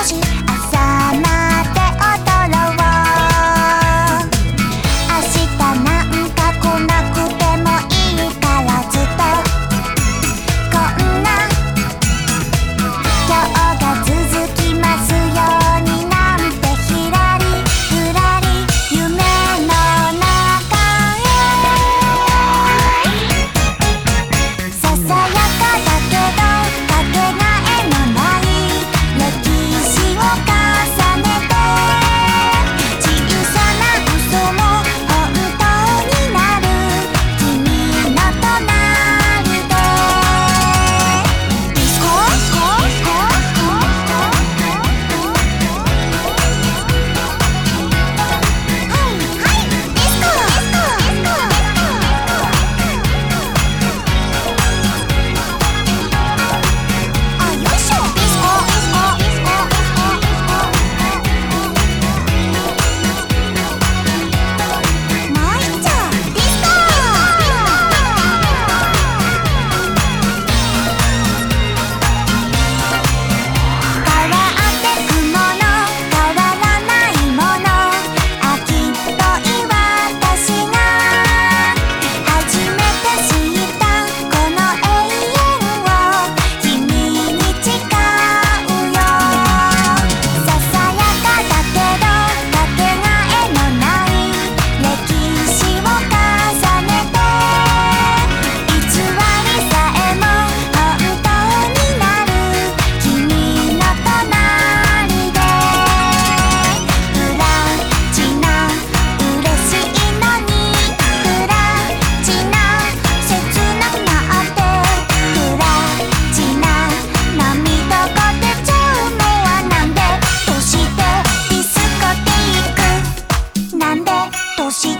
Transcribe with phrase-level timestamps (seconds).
[0.00, 0.49] i'm emotion.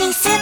[0.00, 0.37] ディスコ